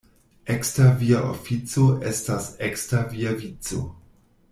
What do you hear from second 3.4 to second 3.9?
vico.